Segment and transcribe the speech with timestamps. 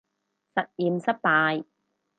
[0.55, 1.65] 實驗失敗